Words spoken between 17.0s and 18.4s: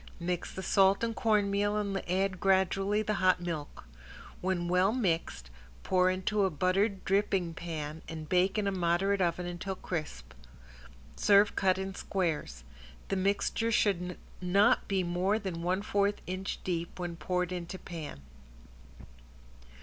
poured into pan.